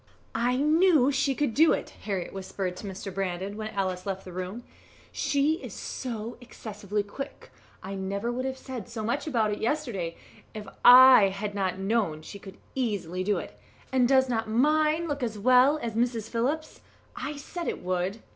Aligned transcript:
"I 0.33 0.55
knew 0.57 1.11
she 1.11 1.35
could 1.35 1.53
do 1.53 1.73
it," 1.73 1.91
Harriett 1.91 2.33
whispered 2.33 2.75
to 2.77 2.87
Mr. 2.87 3.13
Brandon, 3.13 3.55
when 3.55 3.67
Alice 3.69 4.03
left 4.03 4.25
the 4.25 4.33
room; 4.33 4.63
"she 5.11 5.61
is 5.61 5.75
so 5.75 6.39
excessively 6.41 7.03
quick. 7.03 7.51
I 7.83 7.93
never 7.93 8.31
would 8.31 8.45
have 8.45 8.57
said 8.57 8.89
so 8.89 9.03
much 9.03 9.27
about 9.27 9.51
it 9.51 9.59
yesterday, 9.59 10.17
if 10.55 10.67
I 10.83 11.27
had 11.29 11.53
not 11.53 11.77
known 11.77 12.23
she 12.23 12.39
could 12.39 12.57
easily 12.73 13.23
do 13.23 13.37
it; 13.37 13.59
and 13.91 14.07
does 14.07 14.27
not 14.27 14.49
mine 14.49 15.07
look 15.07 15.21
as 15.21 15.37
well 15.37 15.77
as 15.83 15.93
Mrs. 15.93 16.29
Phillips's? 16.31 16.81
I 17.15 17.37
said 17.37 17.67
it 17.67 17.83
would." 17.83 18.23